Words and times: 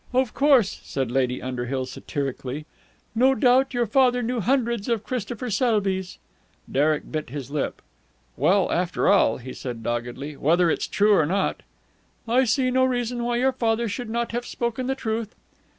"Of 0.13 0.33
course!" 0.33 0.79
said 0.83 1.11
Lady 1.11 1.43
Underhill 1.43 1.85
satirically. 1.85 2.65
"No 3.13 3.35
doubt 3.35 3.75
your 3.75 3.85
father 3.85 4.23
knew 4.23 4.39
hundreds 4.39 4.89
of 4.89 5.03
Christopher 5.03 5.51
Selbys!" 5.51 6.17
Derek 6.71 7.11
bit 7.11 7.29
his 7.29 7.51
lip. 7.51 7.83
"Well, 8.35 8.71
after 8.71 9.07
all," 9.09 9.37
he 9.37 9.53
said 9.53 9.83
doggedly, 9.83 10.35
"whether 10.35 10.71
it's 10.71 10.87
true 10.87 11.13
or 11.13 11.27
not...." 11.27 11.61
"I 12.27 12.45
see 12.45 12.71
no 12.71 12.83
reason 12.83 13.23
why 13.23 13.35
your 13.35 13.53
father 13.53 13.87
should 13.87 14.09
not 14.09 14.31
have 14.31 14.47
spoken 14.47 14.87
the 14.87 14.95
truth." 14.95 15.35